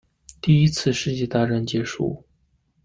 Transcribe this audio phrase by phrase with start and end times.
[0.41, 2.25] 第一次世界大战结束